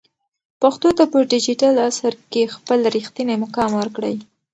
[0.61, 4.15] پښتو ته په ډیجیټل عصر کې خپل رښتینی مقام ورکړئ.